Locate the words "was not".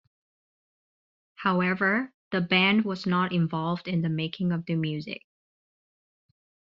2.85-3.31